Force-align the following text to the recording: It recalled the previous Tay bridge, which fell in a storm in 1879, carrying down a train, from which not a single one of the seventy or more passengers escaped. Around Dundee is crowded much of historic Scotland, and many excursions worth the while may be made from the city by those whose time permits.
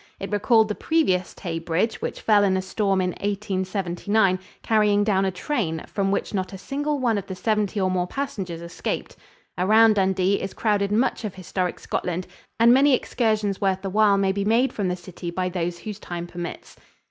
It 0.19 0.31
recalled 0.31 0.67
the 0.67 0.73
previous 0.73 1.35
Tay 1.35 1.59
bridge, 1.59 2.01
which 2.01 2.21
fell 2.21 2.43
in 2.43 2.57
a 2.57 2.61
storm 2.63 3.01
in 3.01 3.11
1879, 3.11 4.39
carrying 4.63 5.03
down 5.03 5.25
a 5.25 5.29
train, 5.29 5.83
from 5.85 6.09
which 6.09 6.33
not 6.33 6.51
a 6.53 6.57
single 6.57 6.97
one 6.97 7.19
of 7.19 7.27
the 7.27 7.35
seventy 7.35 7.79
or 7.79 7.91
more 7.91 8.07
passengers 8.07 8.63
escaped. 8.63 9.15
Around 9.59 9.93
Dundee 9.97 10.41
is 10.41 10.55
crowded 10.55 10.91
much 10.91 11.23
of 11.23 11.35
historic 11.35 11.77
Scotland, 11.79 12.25
and 12.59 12.73
many 12.73 12.95
excursions 12.95 13.61
worth 13.61 13.83
the 13.83 13.91
while 13.91 14.17
may 14.17 14.31
be 14.31 14.43
made 14.43 14.73
from 14.73 14.87
the 14.87 14.95
city 14.95 15.29
by 15.29 15.49
those 15.49 15.77
whose 15.77 15.99
time 15.99 16.25
permits. 16.25 16.75